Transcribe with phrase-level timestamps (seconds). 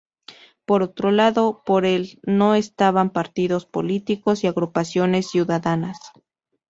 [0.65, 5.99] Por otro lado, por el No estaban partidos políticos y agrupaciones ciudadanas.